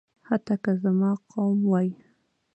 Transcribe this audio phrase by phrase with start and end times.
[0.27, 1.93] حتی که زما قوم وايي.